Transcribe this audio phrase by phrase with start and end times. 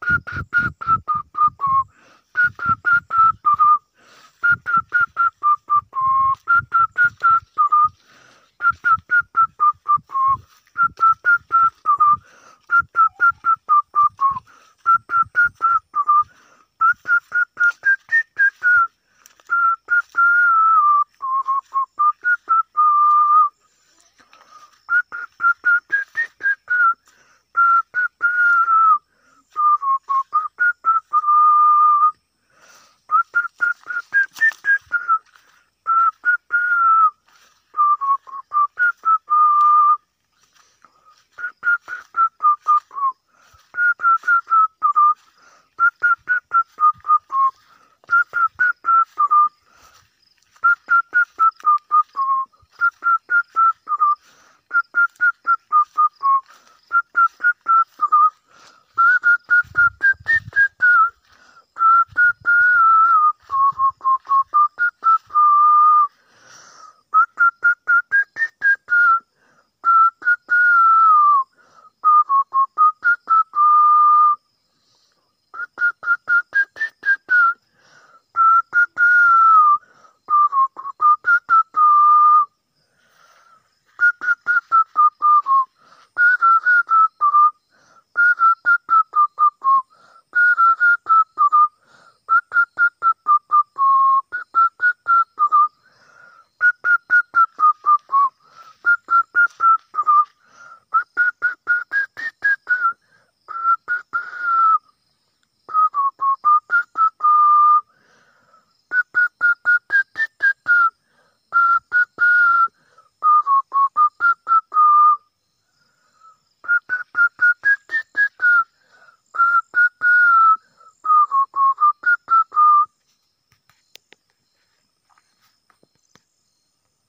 [0.00, 1.27] ピッピッピッ。